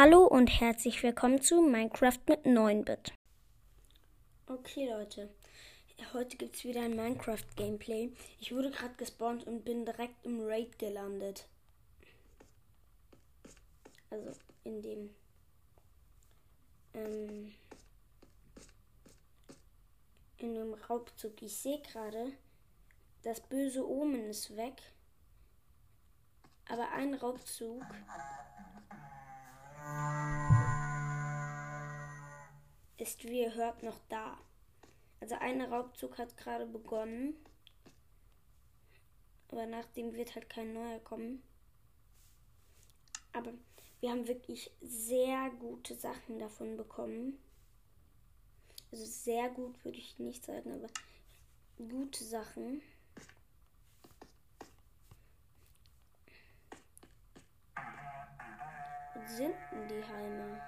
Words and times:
Hallo 0.00 0.24
und 0.28 0.46
herzlich 0.60 1.02
willkommen 1.02 1.42
zu 1.42 1.60
Minecraft 1.60 2.20
mit 2.28 2.44
9-Bit. 2.44 3.12
Okay 4.46 4.88
Leute, 4.88 5.28
heute 6.12 6.36
gibt 6.36 6.54
es 6.54 6.62
wieder 6.62 6.82
ein 6.82 6.94
Minecraft-Gameplay. 6.94 8.12
Ich 8.38 8.54
wurde 8.54 8.70
gerade 8.70 8.94
gespawnt 8.94 9.44
und 9.48 9.64
bin 9.64 9.84
direkt 9.84 10.24
im 10.24 10.46
Raid 10.46 10.78
gelandet. 10.78 11.48
Also 14.10 14.38
in 14.62 14.82
dem... 14.82 15.10
Ähm, 16.94 17.54
in 20.36 20.54
dem 20.54 20.74
Raubzug. 20.74 21.42
Ich 21.42 21.56
sehe 21.56 21.82
gerade, 21.82 22.34
das 23.24 23.40
böse 23.40 23.84
Omen 23.84 24.28
ist 24.28 24.56
weg. 24.56 24.80
Aber 26.68 26.88
ein 26.92 27.14
Raubzug 27.14 27.82
ist, 33.08 33.24
wie 33.24 33.40
ihr 33.40 33.54
hört, 33.54 33.82
noch 33.82 33.98
da. 34.08 34.38
Also 35.20 35.34
ein 35.36 35.60
Raubzug 35.62 36.18
hat 36.18 36.36
gerade 36.36 36.66
begonnen. 36.66 37.34
Aber 39.50 39.66
nach 39.66 39.86
dem 39.86 40.12
wird 40.12 40.34
halt 40.34 40.48
kein 40.48 40.74
neuer 40.74 41.00
kommen. 41.00 41.42
Aber 43.32 43.52
wir 44.00 44.10
haben 44.10 44.28
wirklich 44.28 44.70
sehr 44.80 45.50
gute 45.58 45.94
Sachen 45.94 46.38
davon 46.38 46.76
bekommen. 46.76 47.38
Also 48.90 49.04
sehr 49.04 49.50
gut 49.50 49.84
würde 49.84 49.98
ich 49.98 50.18
nicht 50.18 50.44
sagen, 50.44 50.72
aber 50.72 50.88
gute 51.76 52.24
Sachen. 52.24 52.82
Sind 59.28 59.54
denn 59.70 59.88
die 59.88 60.04
Heime? 60.04 60.60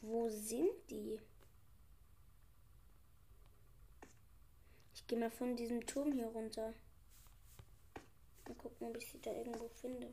Wo 0.00 0.28
sind 0.28 0.90
die? 0.90 1.20
Ich 4.94 5.06
gehe 5.06 5.18
mal 5.18 5.30
von 5.30 5.56
diesem 5.56 5.86
Turm 5.86 6.12
hier 6.12 6.28
runter. 6.28 6.72
Mal 8.46 8.54
gucken, 8.54 8.88
ob 8.88 8.96
ich 8.96 9.10
sie 9.10 9.20
da 9.20 9.32
irgendwo 9.32 9.68
finde. 9.68 10.12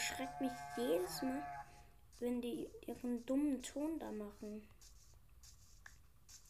Erschreckt 0.00 0.40
mich 0.40 0.52
jedes 0.78 1.20
Mal, 1.20 1.42
wenn 2.20 2.40
die 2.40 2.66
ihren 2.86 3.24
dummen 3.26 3.62
Ton 3.62 3.98
da 3.98 4.10
machen. 4.10 4.66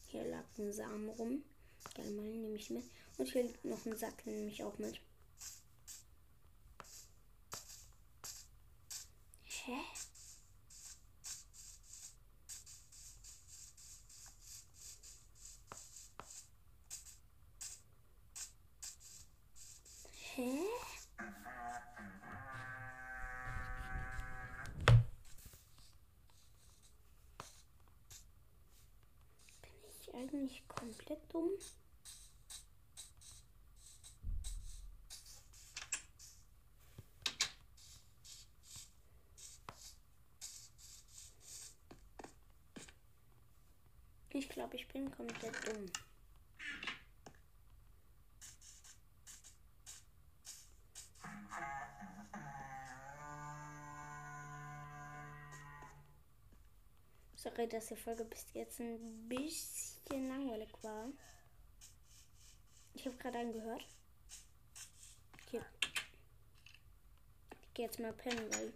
Hier 0.07 0.23
lag 0.23 0.45
ein 0.57 0.71
Samen 0.71 1.09
rum. 1.09 1.43
Geil, 1.93 2.11
mal 2.11 2.23
nehme 2.23 2.55
ich 2.55 2.69
mit. 2.69 2.85
Und 3.17 3.27
hier 3.27 3.43
liegt 3.43 3.65
noch 3.65 3.85
ein 3.85 3.97
Sattel, 3.97 4.33
nehme 4.33 4.47
ich 4.47 4.63
auch 4.63 4.77
mit. 4.77 5.01
Hä? 9.43 9.77
Bin 30.31 30.45
komplett 30.69 31.19
dumm? 31.33 31.49
Ich 44.29 44.47
glaube, 44.47 44.77
ich 44.77 44.87
bin 44.87 45.11
komplett 45.11 45.67
dumm. 45.67 45.91
Sorry, 57.53 57.67
dass 57.67 57.87
die 57.87 57.95
Folge 57.97 58.23
bis 58.23 58.45
jetzt 58.53 58.79
ein 58.79 59.27
bisschen 59.27 60.29
langweilig 60.29 60.69
war. 60.83 61.09
Ich 62.93 63.05
habe 63.05 63.17
gerade 63.17 63.39
einen 63.39 63.51
gehört. 63.51 63.85
Okay. 65.33 65.61
Ich 67.61 67.73
gehe 67.73 67.85
jetzt 67.87 67.99
mal 67.99 68.13
pennen, 68.13 68.49
weil 68.53 68.73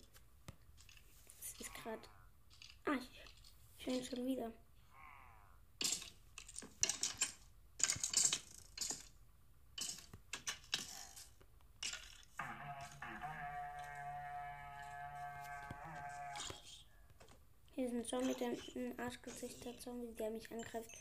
es 1.40 1.54
ist 1.62 1.74
gerade. 1.74 2.02
Ah, 2.86 3.00
ich 3.78 3.88
ihn 3.88 4.04
schon 4.04 4.26
wieder. 4.26 4.52
Ein 18.06 18.08
Zombie, 18.08 18.36
der 18.36 18.50
ein 18.50 19.00
Arschgesichter 19.00 19.78
Zombie, 19.80 20.14
der 20.14 20.30
mich 20.30 20.52
angreift. 20.52 20.96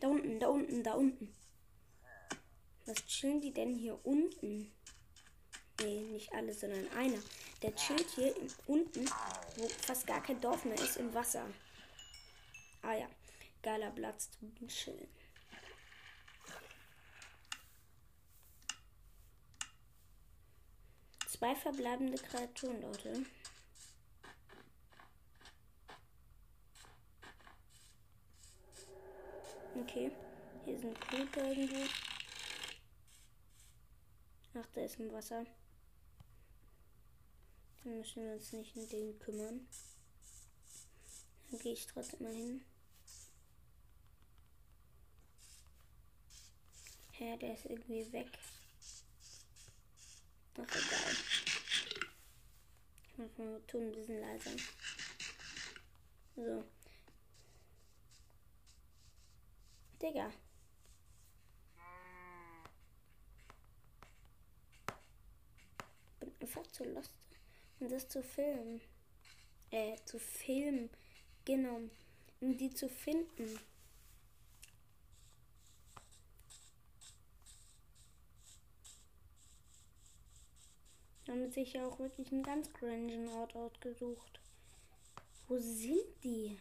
Da 0.00 0.08
unten, 0.08 0.38
da 0.38 0.48
unten, 0.48 0.82
da 0.82 0.94
unten. 0.94 1.34
Was 2.86 3.04
chillen 3.06 3.40
die 3.40 3.52
denn 3.52 3.74
hier 3.74 3.98
unten? 4.04 4.72
Nee, 5.80 6.00
nicht 6.02 6.32
alle, 6.32 6.52
sondern 6.52 6.86
einer. 6.92 7.18
Der 7.62 7.74
chillt 7.74 8.08
hier 8.10 8.36
in, 8.36 8.48
unten, 8.66 9.06
wo 9.56 9.68
fast 9.68 10.06
gar 10.06 10.22
kein 10.22 10.40
Dorf 10.40 10.64
mehr 10.64 10.78
ist, 10.78 10.96
im 10.98 11.12
Wasser. 11.14 11.46
Ah 12.82 12.94
ja, 12.94 13.08
geiler 13.62 13.90
Platz 13.90 14.30
zum 14.38 14.68
Chillen. 14.68 15.08
Zwei 21.26 21.56
verbleibende 21.56 22.18
Kreaturen, 22.18 22.80
Leute. 22.82 23.24
Okay, 29.76 30.12
hier 30.64 30.76
ein 30.76 30.94
Creeper 30.94 31.48
irgendwo. 31.48 31.84
Ach, 34.54 34.66
der 34.74 34.84
ist 34.84 35.00
im 35.00 35.12
Wasser. 35.12 35.44
Dann 37.82 37.98
müssen 37.98 38.22
wir 38.22 38.34
uns 38.34 38.52
nicht 38.52 38.76
um 38.76 38.88
den 38.88 39.18
kümmern. 39.18 39.66
Dann 41.50 41.60
gehe 41.60 41.72
ich 41.72 41.86
trotzdem 41.86 42.22
mal 42.22 42.32
hin. 42.32 42.64
Hä, 47.12 47.36
der 47.36 47.54
ist 47.54 47.66
irgendwie 47.66 48.12
weg. 48.12 48.28
Ach, 50.56 50.62
egal. 50.62 51.16
Ich 53.02 53.18
mach 53.18 53.38
mal 53.38 53.60
Ton 53.66 53.82
ein 53.82 53.92
bisschen 53.92 54.20
leiser. 54.20 54.50
So. 56.36 56.64
Digga. 60.04 60.30
Bin 66.20 66.32
einfach 66.40 66.66
zu 66.66 66.84
lost, 66.84 67.10
um 67.80 67.88
das 67.88 68.06
zu 68.06 68.22
filmen. 68.22 68.82
Äh, 69.70 69.96
zu 70.04 70.18
filmen. 70.18 70.90
Genau. 71.46 71.80
Um 72.42 72.54
die 72.58 72.68
zu 72.68 72.90
finden. 72.90 73.58
Haben 81.26 81.50
sich 81.50 81.72
ja 81.72 81.86
auch 81.86 81.98
wirklich 81.98 82.30
einen 82.30 82.42
ganz 82.42 82.70
cringen 82.74 83.26
Ort 83.28 83.56
ausgesucht. 83.56 84.38
Wo 85.48 85.56
sind 85.56 86.22
die? 86.22 86.58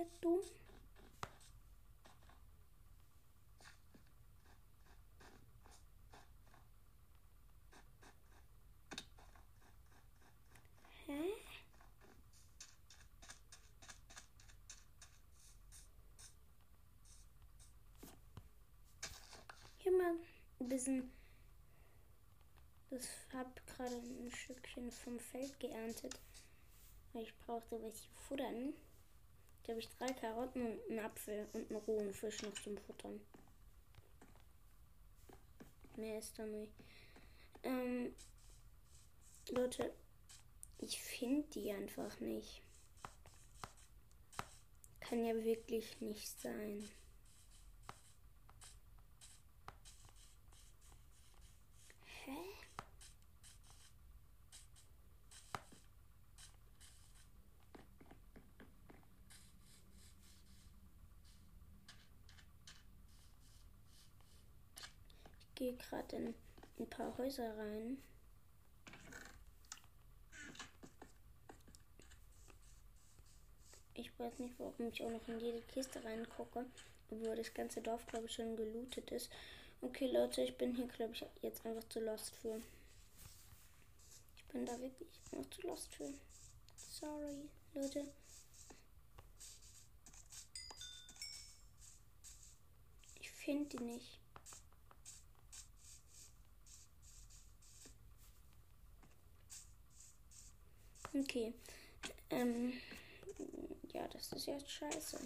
komplett 0.00 0.22
dumm. 0.22 0.40
Hä? 11.06 11.32
Hier 19.78 19.92
mal 19.92 20.14
ein 20.60 20.68
bisschen. 20.68 21.10
Das 22.90 23.08
hab 23.32 23.66
gerade 23.66 23.96
ein 23.96 24.30
Stückchen 24.30 24.90
vom 24.90 25.18
Feld 25.18 25.58
geerntet. 25.60 26.20
Ich 27.14 27.36
brauchte 27.38 27.80
welche 27.82 28.08
futtern. 28.28 28.74
Da 29.64 29.72
habe 29.72 29.80
ich 29.80 29.88
drei 29.90 30.12
Karotten 30.12 30.62
und 30.62 30.90
einen 30.90 30.98
Apfel 31.00 31.46
und 31.52 31.70
einen 31.70 31.80
rohen 31.80 32.12
Fisch 32.12 32.42
noch 32.42 32.54
zum 32.54 32.76
Futtern. 32.78 33.20
Mehr 35.96 36.18
ist 36.18 36.38
da 36.38 36.46
nicht. 36.46 36.72
Ähm, 37.62 38.14
Leute, 39.50 39.92
ich 40.78 41.00
finde 41.00 41.46
die 41.50 41.70
einfach 41.72 42.18
nicht. 42.20 42.62
Kann 45.00 45.24
ja 45.24 45.34
wirklich 45.34 46.00
nicht 46.00 46.40
sein. 46.40 46.88
Hä? 52.24 52.36
Ich 65.44 65.49
gehe 65.60 65.76
gerade 65.76 66.16
in 66.16 66.34
ein 66.78 66.88
paar 66.88 67.16
Häuser 67.18 67.54
rein. 67.58 67.98
Ich 73.92 74.18
weiß 74.18 74.38
nicht, 74.38 74.58
warum 74.58 74.88
ich 74.88 75.02
auch 75.02 75.10
noch 75.10 75.28
in 75.28 75.38
jede 75.38 75.60
Kiste 75.60 76.02
reingucke, 76.02 76.64
obwohl 77.10 77.36
das 77.36 77.52
ganze 77.52 77.82
Dorf, 77.82 78.06
glaube 78.06 78.24
ich, 78.24 78.32
schon 78.32 78.56
gelootet 78.56 79.10
ist. 79.10 79.30
Okay, 79.82 80.10
Leute, 80.10 80.40
ich 80.40 80.56
bin 80.56 80.74
hier, 80.74 80.88
glaube 80.88 81.12
ich, 81.12 81.26
jetzt 81.42 81.66
einfach 81.66 81.86
zu 81.90 82.00
lost 82.00 82.34
für. 82.36 82.58
Ich 84.38 84.44
bin 84.46 84.64
da 84.64 84.80
wirklich 84.80 85.10
einfach 85.30 85.50
zu 85.50 85.60
lost 85.66 85.94
für. 85.94 86.14
Sorry, 86.90 87.50
Leute. 87.74 88.10
Ich 93.20 93.30
finde 93.30 93.76
die 93.76 93.84
nicht. 93.84 94.19
Okay. 101.12 101.52
Ähm, 102.30 102.72
ja, 103.92 104.06
das 104.08 104.32
ist 104.32 104.46
jetzt 104.46 104.70
scheiße. 104.70 105.18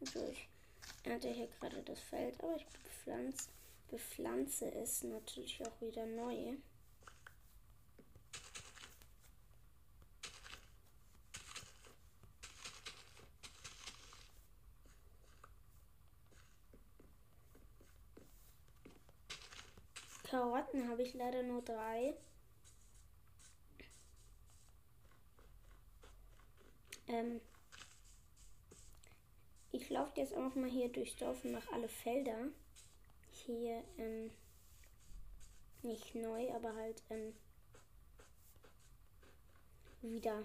Also 0.00 0.26
ich 0.30 0.48
ernte 1.04 1.28
hier 1.28 1.48
gerade 1.58 1.82
das 1.82 2.00
Feld, 2.00 2.38
aber 2.42 2.56
ich 2.56 2.66
bepflanze, 2.66 3.48
bepflanze 3.88 4.70
es 4.74 5.02
natürlich 5.02 5.62
auch 5.66 5.80
wieder 5.80 6.04
neu. 6.04 6.56
Karotten 20.30 20.88
habe 20.88 21.02
ich 21.02 21.14
leider 21.14 21.42
nur 21.42 21.60
drei. 21.62 22.14
Ähm 27.08 27.40
ich 29.72 29.90
laufe 29.90 30.20
jetzt 30.20 30.32
einfach 30.32 30.54
mal 30.54 30.70
hier 30.70 30.88
durchs 30.88 31.16
Dorf 31.16 31.44
und 31.44 31.52
mache 31.52 31.72
alle 31.72 31.88
Felder. 31.88 32.46
Hier, 33.32 33.82
ähm, 33.98 34.30
nicht 35.82 36.14
neu, 36.14 36.54
aber 36.54 36.76
halt, 36.76 37.02
ähm, 37.10 37.34
wieder 40.02 40.44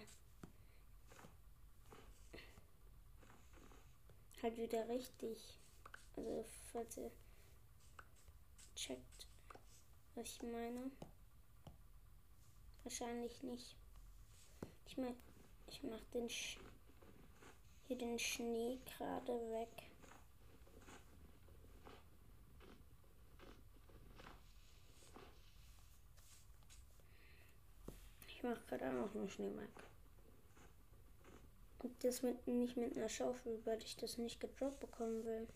halt 4.41 4.57
wieder 4.57 4.87
richtig. 4.89 5.59
Also 6.15 6.45
falls 6.71 6.97
ihr 6.97 7.11
checkt, 8.75 9.27
was 10.15 10.27
ich 10.27 10.43
meine? 10.43 10.91
Wahrscheinlich 12.83 13.43
nicht. 13.43 13.75
Ich 14.87 14.97
mach, 14.97 15.15
ich 15.67 15.83
mach 15.83 16.03
den 16.13 16.29
Sch 16.29 16.57
hier 17.87 17.97
den 17.97 18.17
Schnee 18.17 18.79
gerade 18.85 19.33
weg. 19.51 19.69
Ich 28.27 28.43
mache 28.43 28.61
gerade 28.67 28.89
auch 28.89 28.93
noch 28.93 29.15
einen 29.15 29.29
Schnee 29.29 29.55
weg. 29.55 29.69
Und 31.79 32.03
das 32.03 32.23
mit, 32.23 32.47
nicht 32.47 32.77
mit 32.77 32.97
einer 32.97 33.09
Schaufel, 33.09 33.63
weil 33.65 33.81
ich 33.83 33.95
das 33.97 34.17
nicht 34.17 34.39
gedroppt 34.39 34.79
bekommen 34.79 35.23
will. 35.25 35.47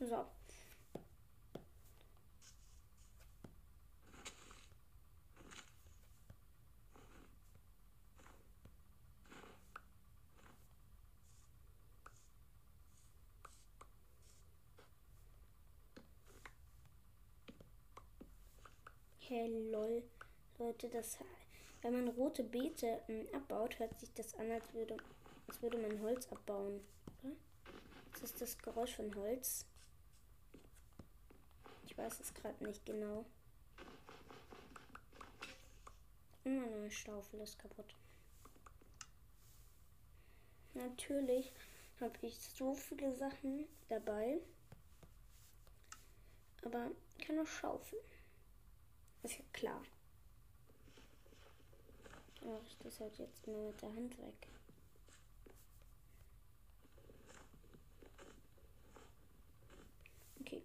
So. 0.00 0.26
Hey, 19.28 19.48
lol. 19.72 20.04
Leute, 20.56 20.88
das, 20.88 21.18
wenn 21.82 21.94
man 21.94 22.14
rote 22.14 22.44
Beete 22.44 23.02
ähm, 23.08 23.26
abbaut, 23.32 23.76
hört 23.80 23.98
sich 23.98 24.14
das 24.14 24.34
an, 24.34 24.48
als 24.52 24.72
würde, 24.72 24.96
als 25.48 25.60
würde 25.60 25.78
man 25.78 26.00
Holz 26.00 26.30
abbauen. 26.30 26.80
Oder? 27.24 27.34
Das 28.12 28.22
ist 28.22 28.40
das 28.40 28.56
Geräusch 28.58 28.94
von 28.94 29.12
Holz. 29.16 29.66
Ich 31.86 31.98
weiß 31.98 32.20
es 32.20 32.34
gerade 32.34 32.64
nicht 32.64 32.86
genau. 32.86 33.24
Und 36.44 36.60
meine 36.60 36.92
Staufel 36.92 37.40
ist 37.40 37.58
kaputt. 37.58 37.96
Natürlich 40.74 41.52
habe 42.00 42.14
ich 42.22 42.38
so 42.38 42.74
viele 42.74 43.12
Sachen 43.16 43.66
dabei. 43.88 44.38
Aber 46.62 46.92
keine 47.18 47.44
Schaufel. 47.44 47.98
Ist 49.26 49.38
ja 49.38 49.44
klar. 49.52 49.82
Mache 52.44 52.62
ich 52.64 52.78
das 52.78 53.00
halt 53.00 53.18
jetzt 53.18 53.44
mal 53.48 53.60
mit 53.66 53.82
der 53.82 53.88
Hand 53.88 54.16
weg. 54.18 54.48
Okay, 60.40 60.62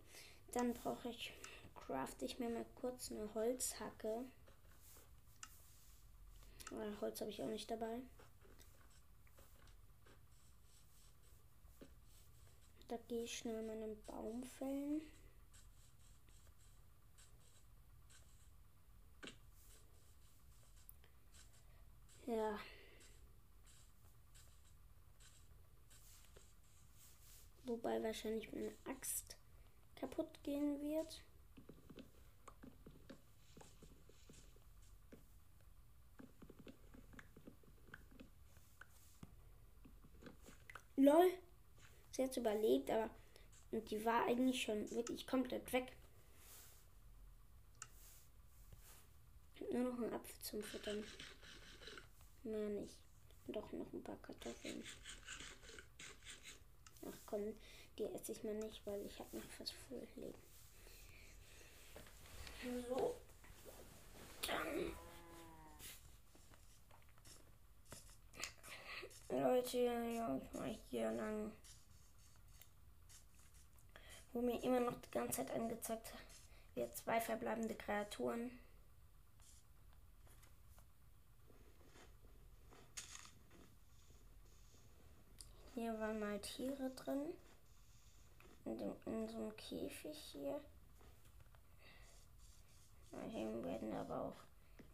dann 0.51 0.75
brauche 0.75 1.09
ich, 1.09 1.33
craft 1.73 2.21
ich 2.21 2.37
mir 2.37 2.51
mal 2.51 2.67
kurz 2.75 3.11
eine 3.11 3.33
Holzhacke. 3.33 4.25
Aber 6.69 7.01
Holz 7.01 7.19
habe 7.19 7.31
ich 7.31 7.41
auch 7.41 7.47
nicht 7.47 7.71
dabei. 7.71 7.99
Da 12.89 12.97
gehe 13.07 13.23
ich 13.23 13.39
schnell 13.39 13.63
meinen 13.63 13.99
Baum 14.05 14.43
fällen. 14.43 15.01
Ja. 22.31 22.57
Wobei 27.65 28.01
wahrscheinlich 28.01 28.49
meine 28.53 28.71
Axt 28.85 29.35
kaputt 29.95 30.41
gehen 30.41 30.81
wird. 30.81 31.21
Lol. 40.95 41.31
Sie 42.11 42.23
hat 42.23 42.37
überlebt, 42.37 42.89
aber 42.91 43.09
und 43.71 43.91
die 43.91 44.05
war 44.05 44.25
eigentlich 44.25 44.61
schon 44.61 44.89
wirklich 44.91 45.27
komplett 45.27 45.73
weg. 45.73 45.91
Nur 49.69 49.91
noch 49.91 49.97
einen 49.97 50.13
Apfel 50.13 50.41
zum 50.41 50.63
Futtern. 50.63 51.03
Na, 52.43 52.57
nicht. 52.57 52.97
Doch 53.47 53.71
noch 53.71 53.91
ein 53.93 54.03
paar 54.03 54.17
Kartoffeln. 54.17 54.83
Ach 57.05 57.17
komm, 57.25 57.53
die 57.97 58.03
esse 58.05 58.31
ich 58.31 58.43
mal 58.43 58.55
nicht, 58.55 58.85
weil 58.85 59.05
ich 59.05 59.19
habe 59.19 59.37
noch 59.37 59.49
fast 59.57 59.73
voll 59.73 60.07
Leben. 60.15 60.33
So. 62.87 63.15
Leute, 69.29 69.77
ja, 69.77 70.35
ich 70.35 70.53
mache 70.53 70.77
hier 70.89 71.11
lang. 71.11 71.51
Wo 74.33 74.41
mir 74.41 74.61
immer 74.63 74.79
noch 74.79 74.99
die 75.01 75.11
ganze 75.11 75.37
Zeit 75.37 75.51
angezeigt 75.51 76.13
wird, 76.75 76.95
zwei 76.95 77.19
verbleibende 77.19 77.75
Kreaturen. 77.75 78.51
Hier 85.73 85.97
waren 85.99 86.19
mal 86.19 86.39
Tiere 86.39 86.89
drin. 86.91 87.33
In, 88.65 88.77
dem, 88.77 88.93
in 89.05 89.27
so 89.27 89.37
einem 89.37 89.55
Käfig 89.55 90.17
hier. 90.17 90.61
Hier 93.29 93.63
werden 93.63 93.93
aber 93.93 94.21
auch 94.21 94.43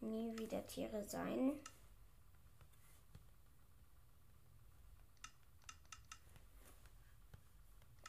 nie 0.00 0.36
wieder 0.38 0.66
Tiere 0.66 1.04
sein. 1.04 1.58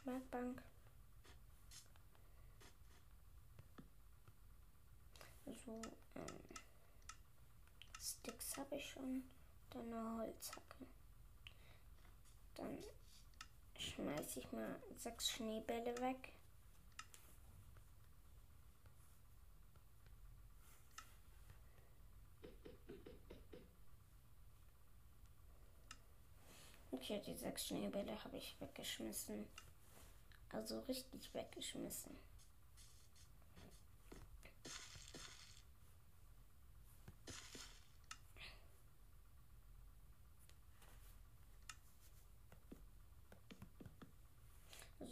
Werkbank. 0.05 0.61
So, 5.65 5.81
ähm, 6.15 6.25
Sticks 7.99 8.57
habe 8.57 8.75
ich 8.75 8.89
schon. 8.89 9.23
Dann 9.71 9.93
eine 9.93 10.17
Holzhacke. 10.19 10.85
Dann 12.59 12.77
schmeiße 13.77 14.39
ich 14.39 14.51
mal 14.51 14.75
sechs 14.97 15.29
Schneebälle 15.29 15.97
weg. 15.99 16.33
Okay, 26.91 27.21
die 27.25 27.33
sechs 27.33 27.65
Schneebälle 27.67 28.23
habe 28.23 28.37
ich 28.37 28.59
weggeschmissen. 28.59 29.47
Also 30.51 30.79
richtig 30.81 31.33
weggeschmissen. 31.33 32.15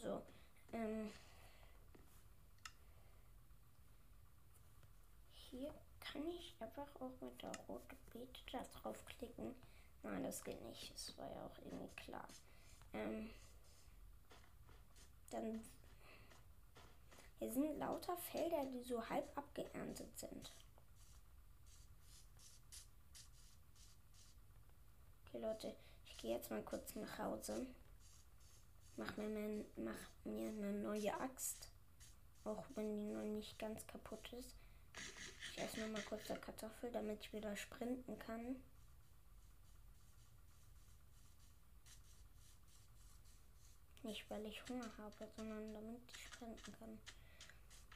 So, 0.01 0.21
ähm, 0.73 1.09
hier 5.33 5.73
kann 5.99 6.27
ich 6.27 6.46
einfach 6.59 6.87
auch 6.99 7.21
mit 7.21 7.41
der 7.41 7.51
roten 7.67 7.97
Beete 8.11 8.41
da 8.51 8.63
draufklicken. 8.79 9.55
Nein, 10.03 10.23
das 10.23 10.43
geht 10.43 10.61
nicht. 10.63 10.93
Das 10.93 11.17
war 11.17 11.29
ja 11.29 11.45
auch 11.45 11.57
irgendwie 11.63 11.95
klar. 11.95 12.27
Ähm, 12.93 13.29
dann 15.29 15.61
hier 17.39 17.51
sind 17.51 17.77
lauter 17.77 18.17
Felder, 18.17 18.65
die 18.65 18.83
so 18.83 19.07
halb 19.09 19.37
abgeerntet 19.37 20.17
sind. 20.17 20.51
Okay, 25.25 25.39
Leute, 25.39 25.75
ich 26.05 26.17
gehe 26.17 26.35
jetzt 26.35 26.49
mal 26.49 26.63
kurz 26.63 26.95
nach 26.95 27.19
Hause. 27.19 27.67
Mach 28.95 29.15
mir, 29.17 29.29
mein, 29.29 29.65
mach 29.75 30.09
mir 30.23 30.49
eine 30.49 30.73
neue 30.73 31.13
Axt. 31.19 31.69
Auch 32.43 32.65
wenn 32.73 32.97
die 32.97 33.13
noch 33.13 33.23
nicht 33.23 33.59
ganz 33.59 33.85
kaputt 33.85 34.33
ist. 34.33 34.55
Ich 35.57 35.63
esse 35.63 35.81
noch 35.81 35.89
mal 35.89 36.01
kurz 36.03 36.29
eine 36.29 36.39
Kartoffel, 36.39 36.91
damit 36.91 37.19
ich 37.19 37.33
wieder 37.33 37.57
sprinten 37.57 38.17
kann. 38.19 38.57
Nicht, 44.03 44.29
weil 44.29 44.45
ich 44.45 44.63
Hunger 44.69 44.89
habe, 44.99 45.27
sondern 45.35 45.73
damit 45.73 45.99
ich 46.15 46.25
sprinten 46.25 46.73
kann. 46.79 46.99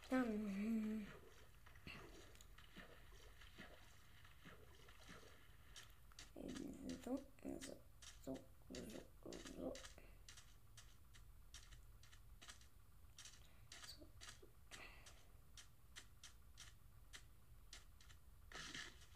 Dann. 0.09 1.07
So, 7.05 7.19
so, 7.43 7.59
so, 7.61 7.73
so. 8.25 9.73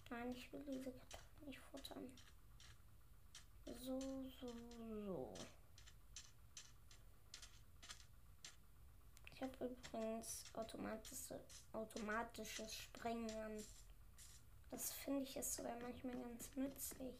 Nein, 0.10 0.32
ich 0.36 0.44
will 0.56 0.64
diese 0.66 0.92
Kartoffeln 0.92 1.48
nicht 1.48 1.60
futtern. 1.60 2.12
So, 3.66 4.00
so, 4.40 4.54
so. 5.06 5.34
Ich 9.34 9.42
habe 9.42 9.66
übrigens 9.66 10.44
automatische, 10.54 11.40
automatisches 11.74 12.74
Sprengen. 12.74 13.64
Das 14.72 14.92
finde 14.94 15.24
ich 15.24 15.36
ist 15.36 15.56
sogar 15.56 15.78
manchmal 15.82 16.16
ganz 16.16 16.50
nützlich. 16.56 17.16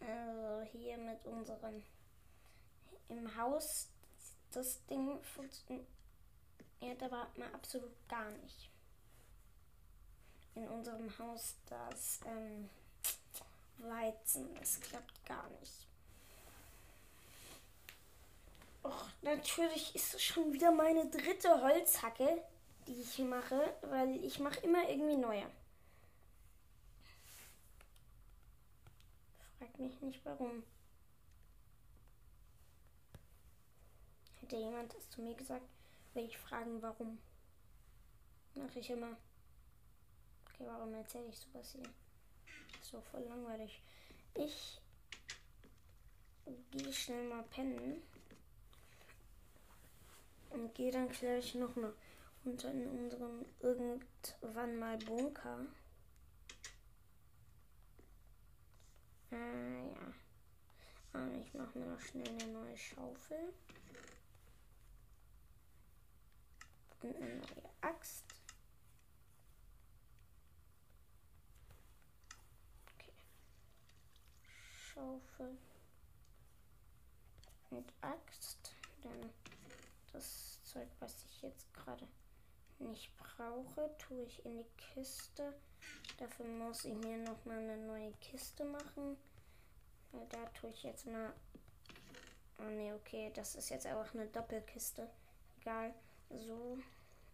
Also 0.00 0.62
hier 0.72 0.98
mit 0.98 1.24
unserem 1.26 1.82
im 3.08 3.36
Haus 3.36 3.88
das 4.50 4.84
Ding 4.86 5.22
funktioniert 5.22 5.86
aber 7.08 7.28
mal 7.36 7.52
absolut 7.54 7.92
gar 8.08 8.30
nicht. 8.30 8.70
In 10.54 10.68
unserem 10.68 11.18
Haus 11.18 11.54
das 11.66 12.20
ähm, 12.26 12.68
Weizen, 13.78 14.54
das 14.56 14.80
klappt 14.80 15.24
gar 15.24 15.48
nicht. 15.60 15.86
Och, 18.84 19.08
natürlich 19.22 19.94
ist 19.94 20.14
es 20.14 20.22
schon 20.22 20.52
wieder 20.52 20.70
meine 20.70 21.08
dritte 21.08 21.62
Holzhacke, 21.62 22.42
die 22.86 23.00
ich 23.00 23.18
mache, 23.18 23.76
weil 23.82 24.24
ich 24.24 24.38
mache 24.38 24.60
immer 24.60 24.88
irgendwie 24.88 25.16
neue. 25.16 25.46
Frag 29.58 29.78
mich 29.78 30.00
nicht 30.00 30.24
warum. 30.24 30.62
Hätte 34.40 34.56
jemand 34.56 34.94
das 34.94 35.10
zu 35.10 35.20
mir 35.20 35.34
gesagt, 35.34 35.66
würde 36.18 36.26
ich 36.26 36.38
fragen, 36.38 36.82
warum. 36.82 37.16
Mache 38.56 38.80
ich 38.80 38.90
immer. 38.90 39.16
Okay, 40.46 40.64
warum 40.66 40.92
erzähle 40.94 41.28
ich 41.28 41.38
sowas 41.38 41.70
hier? 41.70 41.88
So 42.82 43.00
voll 43.00 43.20
langweilig. 43.20 43.80
Ich 44.34 44.80
gehe 46.72 46.92
schnell 46.92 47.28
mal 47.28 47.44
pennen 47.44 48.02
und 50.50 50.74
gehe 50.74 50.90
dann 50.90 51.08
gleich 51.08 51.54
nochmal 51.54 51.94
unter 52.44 52.72
in 52.72 52.88
unserem 52.88 53.44
irgendwann 53.60 54.76
mal 54.76 54.98
Bunker. 54.98 55.66
Äh, 59.30 59.88
ja. 59.92 60.12
Und 61.12 61.40
ich 61.40 61.54
mache 61.54 61.78
mir 61.78 61.86
noch 61.86 62.00
schnell 62.00 62.26
eine 62.26 62.52
neue 62.52 62.76
Schaufel. 62.76 63.52
Und 67.02 67.16
eine 67.16 67.36
neue 67.36 67.70
Axt. 67.80 68.24
Okay. 72.94 73.12
Schaufel. 74.76 75.56
Mit 77.70 77.92
Axt. 78.00 78.74
Dann 79.02 79.30
das 80.12 80.60
Zeug, 80.64 80.88
was 80.98 81.24
ich 81.24 81.42
jetzt 81.42 81.72
gerade 81.72 82.08
nicht 82.80 83.16
brauche, 83.16 83.96
tue 83.98 84.24
ich 84.24 84.44
in 84.44 84.58
die 84.58 84.70
Kiste. 84.76 85.54
Dafür 86.18 86.46
muss 86.46 86.84
ich 86.84 86.94
mir 86.94 87.18
noch 87.18 87.44
mal 87.44 87.58
eine 87.58 87.76
neue 87.76 88.12
Kiste 88.20 88.64
machen. 88.64 89.16
Weil 90.12 90.26
da 90.26 90.44
tue 90.46 90.70
ich 90.70 90.82
jetzt 90.82 91.06
mal. 91.06 91.32
Oh 92.58 92.70
ne, 92.70 92.94
okay, 92.94 93.30
das 93.34 93.54
ist 93.54 93.68
jetzt 93.68 93.86
einfach 93.86 94.12
eine 94.14 94.26
Doppelkiste. 94.26 95.08
Egal. 95.60 95.94
So, 96.30 96.78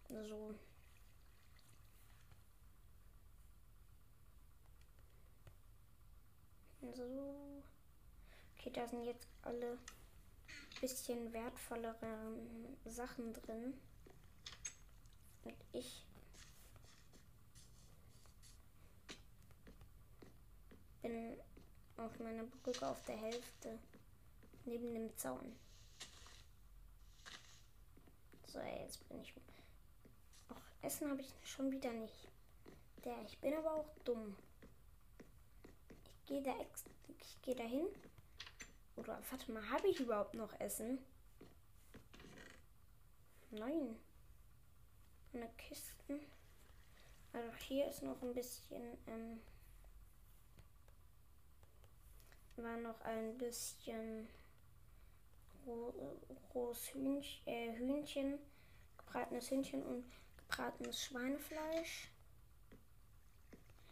so. 0.09 0.55
So. 6.95 7.63
Okay, 8.57 8.71
da 8.71 8.87
sind 8.87 9.03
jetzt 9.05 9.27
alle 9.41 9.77
bisschen 10.81 11.33
wertvollere 11.33 12.35
Sachen 12.85 13.33
drin. 13.33 13.73
Und 15.43 15.55
ich 15.73 16.05
bin 21.01 21.37
auf 21.97 22.19
meiner 22.19 22.43
Brücke 22.43 22.87
auf 22.87 23.03
der 23.05 23.17
Hälfte 23.17 23.79
neben 24.65 24.93
dem 24.93 25.15
Zaun. 25.17 25.55
So, 28.55 28.61
jetzt 28.61 29.05
bin 29.09 29.19
ich. 29.19 29.33
Auch 30.47 30.61
Essen 30.81 31.09
habe 31.11 31.19
ich 31.19 31.33
schon 31.43 31.69
wieder 31.71 31.91
nicht. 31.91 32.29
Der, 33.03 33.21
ich 33.25 33.37
bin 33.39 33.53
aber 33.53 33.73
auch 33.73 33.89
dumm. 34.05 34.33
Ich 36.05 36.25
gehe 36.25 36.41
da 36.41 36.57
ex 36.61 36.85
ich 37.19 37.41
gehe 37.41 37.55
dahin. 37.55 37.85
Oder 38.95 39.21
warte 39.29 39.51
mal, 39.51 39.69
habe 39.69 39.89
ich 39.89 39.99
überhaupt 39.99 40.35
noch 40.35 40.57
Essen? 40.57 40.99
Nein. 43.51 43.97
Eine 45.33 45.49
Kiste. 45.57 46.21
Also 47.33 47.51
hier 47.67 47.89
ist 47.89 48.03
noch 48.03 48.21
ein 48.21 48.33
bisschen. 48.33 48.97
Ähm, 49.07 49.41
war 52.55 52.77
noch 52.77 53.01
ein 53.01 53.37
bisschen 53.37 54.29
rohes 55.65 56.93
Hühnchen, 56.93 57.47
äh, 57.47 57.75
Hühnchen, 57.77 58.39
gebratenes 58.97 59.49
Hühnchen 59.49 59.83
und 59.83 60.05
gebratenes 60.37 61.03
Schweinefleisch. 61.03 62.11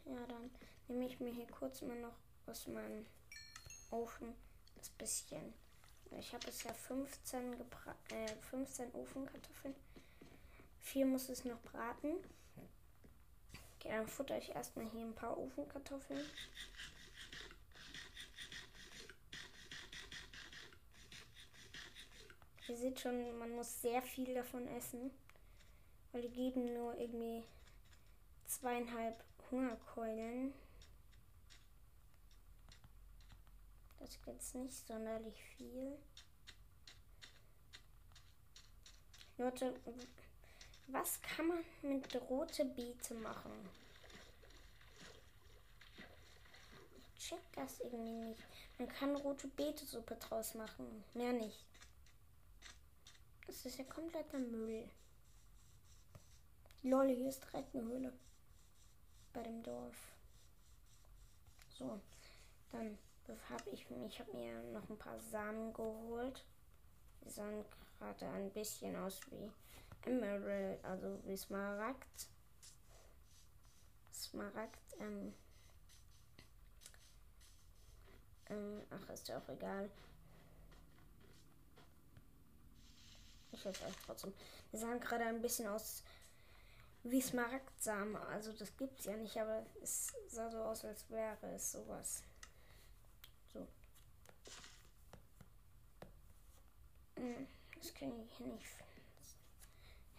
Ja, 0.06 0.26
dann 0.28 0.52
nehme 0.88 1.06
ich 1.06 1.20
mir 1.20 1.32
hier 1.32 1.48
kurz 1.48 1.82
mal 1.82 2.00
noch 2.00 2.16
aus 2.46 2.68
meinem 2.68 3.06
Ofen 3.92 4.34
das 4.76 4.90
bisschen. 4.90 5.54
Ich 6.20 6.34
habe 6.34 6.46
bisher 6.46 6.74
15, 6.74 7.54
äh, 7.54 8.28
15 8.50 8.92
Ofenkartoffeln. 8.94 9.76
Vier 10.82 11.06
muss 11.06 11.30
es 11.30 11.46
noch 11.46 11.60
braten. 11.62 12.16
Okay, 13.76 13.90
dann 13.90 14.08
futter 14.08 14.38
ich 14.38 14.50
erstmal 14.50 14.90
hier 14.90 15.06
ein 15.06 15.16
paar 15.16 15.38
Ofenkartoffeln. 15.38 16.24
Ihr 22.68 22.78
seht 22.78 23.00
schon, 23.00 23.38
man 23.38 23.52
muss 23.52 23.82
sehr 23.82 24.02
viel 24.02 24.34
davon 24.34 24.68
essen. 24.68 25.12
Weil 26.12 26.22
die 26.22 26.30
geben 26.30 26.74
nur 26.74 26.96
irgendwie 26.98 27.44
zweieinhalb 28.46 29.24
Hungerkeulen. 29.50 30.54
Das 34.00 34.10
ist 34.10 34.20
jetzt 34.28 34.56
nicht 34.56 34.88
sonderlich 34.88 35.42
viel. 35.58 35.98
Leute, 39.38 39.74
was 40.88 41.20
kann 41.22 41.48
man 41.48 41.66
mit 41.82 42.16
rote 42.30 42.66
Beete 42.66 43.16
machen? 43.16 43.52
Ich 47.18 47.30
check 47.30 47.42
das 47.56 47.80
irgendwie 47.80 48.30
nicht. 48.30 48.44
Man 48.78 48.90
kann 48.90 49.16
rote 49.16 49.48
Beete-Suppe 49.48 50.16
draus 50.18 50.54
machen. 50.54 51.04
Mehr 51.16 51.34
nicht. 51.34 51.66
Das 53.48 53.66
ist 53.66 53.78
ja 53.78 53.84
kompletter 53.84 54.40
Müll. 54.40 54.90
Lol, 56.84 57.08
hier 57.08 57.30
ist 57.30 57.44
direkt 57.44 57.76
eine 57.76 57.84
Höhle. 57.86 58.14
Bei 59.32 59.42
dem 59.44 59.64
Dorf. 59.64 59.96
So, 61.70 62.00
dann 62.72 62.98
habe 63.50 63.70
ich, 63.72 63.90
ich 63.90 64.20
habe 64.20 64.34
mir 64.34 64.62
noch 64.72 64.90
ein 64.90 64.98
paar 64.98 65.20
Samen 65.20 65.74
geholt. 65.74 66.46
Die 67.24 67.30
sahen 67.30 67.64
gerade 68.00 68.28
ein 68.28 68.52
bisschen 68.52 68.96
aus 68.96 69.20
wie 69.32 69.52
Emerald, 70.06 70.84
also 70.84 71.20
wie 71.26 71.38
Smaragd. 71.38 72.28
Smaragd, 74.12 74.80
ähm, 75.00 75.34
ähm, 78.50 78.82
ach, 78.90 79.10
ist 79.10 79.28
ja 79.28 79.38
auch 79.38 79.50
egal. 79.50 79.90
Ich 83.54 83.64
helfe 83.64 83.86
euch 83.86 83.96
trotzdem. 84.06 84.34
Die 84.72 84.78
sahen 84.78 85.00
gerade 85.00 85.26
ein 85.26 85.42
bisschen 85.42 85.68
aus 85.68 86.04
wie 87.04 87.22
Smaragdsamen. 87.22 88.16
Also 88.16 88.52
das 88.54 88.76
gibt's 88.78 89.06
ja 89.06 89.16
nicht, 89.16 89.38
aber 89.38 89.66
es 89.82 90.12
sah 90.28 90.50
so 90.50 90.58
aus, 90.58 90.84
als 90.86 91.10
wäre 91.10 91.54
es 91.56 91.72
sowas. 91.72 92.24
So. 93.54 93.68
Hm, 97.16 97.48
das 97.76 97.94
kann 97.94 98.20
ich 98.20 98.38
hier 98.38 98.48
nicht. 98.48 98.66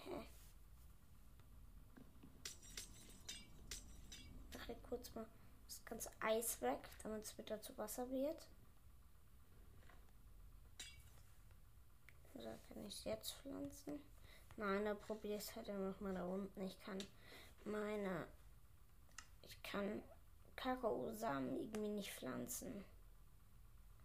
Hä? 0.05 0.27
Mache 4.55 4.77
kurz 4.89 5.13
mal 5.15 5.27
das 5.67 5.85
ganze 5.85 6.11
Eis 6.21 6.61
weg, 6.63 6.89
damit 7.03 7.25
es 7.25 7.37
wieder 7.37 7.61
zu 7.61 7.77
Wasser 7.77 8.09
wird. 8.11 8.47
Oder 12.35 12.59
kann 12.69 12.85
ich 12.87 12.95
es 12.95 13.05
jetzt 13.05 13.33
pflanzen? 13.35 14.01
Nein, 14.57 14.85
da 14.85 14.95
probiere 14.95 15.37
ich 15.37 15.43
es 15.43 15.57
halt 15.57 15.69
noch 15.69 16.01
mal 16.01 16.15
da 16.15 16.25
unten. 16.25 16.61
Ich 16.61 16.81
kann 16.81 16.99
meine. 17.65 18.27
Ich 19.43 19.63
kann 19.63 20.03
Kakaosamen 20.57 21.57
irgendwie 21.57 21.89
nicht 21.89 22.13
pflanzen. 22.13 22.85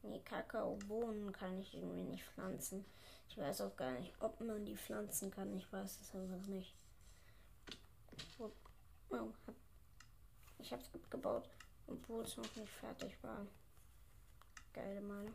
Nee, 0.02 0.22
Kakaobohnen 0.22 1.32
kann 1.32 1.60
ich 1.60 1.76
irgendwie 1.76 2.04
nicht 2.04 2.24
pflanzen. 2.24 2.86
Ich 3.28 3.38
weiß 3.38 3.62
auch 3.62 3.76
gar 3.76 3.92
nicht, 3.92 4.14
ob 4.22 4.40
man 4.42 4.66
die 4.66 4.78
pflanzen 4.78 5.30
kann. 5.30 5.56
Ich 5.56 5.72
weiß 5.72 6.02
es 6.02 6.16
einfach 6.16 6.46
nicht. 6.48 6.74
Oh, 9.12 9.34
ich 10.60 10.72
habe 10.72 10.82
es 10.82 10.94
abgebaut, 10.94 11.50
obwohl 11.88 12.24
es 12.24 12.38
noch 12.38 12.56
nicht 12.56 12.72
fertig 12.72 13.22
war. 13.24 13.46
Geile 14.74 15.02
Meinung. 15.02 15.34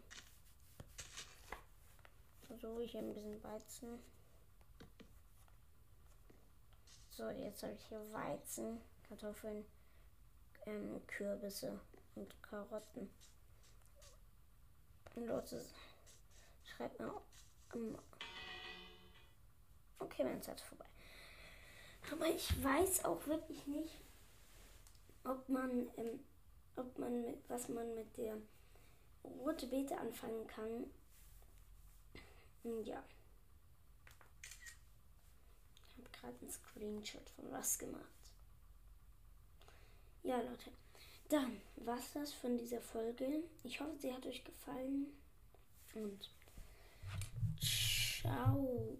So, 2.60 2.78
ich 2.78 2.96
ein 2.96 3.12
bisschen 3.12 3.42
Weizen. 3.42 3.98
So, 7.10 7.28
jetzt 7.30 7.62
habe 7.62 7.72
ich 7.74 7.84
hier 7.86 8.00
Weizen, 8.12 8.80
Kartoffeln, 9.08 9.64
ähm, 10.66 11.00
Kürbisse 11.06 11.80
und 12.14 12.42
Karotten. 12.42 13.10
Und 15.14 15.26
Leute, 15.26 15.64
schreibt 16.64 16.98
mir. 16.98 17.20
Ähm, 17.74 17.98
okay, 19.98 20.24
meine 20.24 20.40
Zeit 20.40 20.56
ist 20.56 20.66
vorbei. 20.66 20.86
Aber 22.12 22.26
ich 22.26 22.62
weiß 22.62 23.04
auch 23.04 23.26
wirklich 23.26 23.66
nicht, 23.66 24.00
ob 25.24 25.48
man, 25.48 25.88
ähm, 25.96 26.20
ob 26.76 26.98
man 26.98 27.22
mit, 27.22 27.38
was 27.48 27.68
man 27.68 27.94
mit 27.94 28.16
der 28.16 28.36
rote 29.24 29.66
Beete 29.66 29.98
anfangen 29.98 30.46
kann. 30.46 30.90
Ja. 32.64 33.02
Ich 35.86 35.98
habe 35.98 36.10
gerade 36.10 36.46
ein 36.46 36.50
Screenshot 36.50 37.28
von 37.36 37.50
was 37.52 37.78
gemacht. 37.78 38.02
Ja, 40.22 40.38
Leute. 40.38 40.70
Dann 41.28 41.60
war's 41.76 42.12
das 42.14 42.32
von 42.32 42.56
dieser 42.56 42.80
Folge. 42.80 43.44
Ich 43.62 43.80
hoffe, 43.80 43.96
sie 43.98 44.12
hat 44.12 44.24
euch 44.26 44.42
gefallen. 44.44 45.06
Und 45.94 46.30
ciao. 47.60 48.96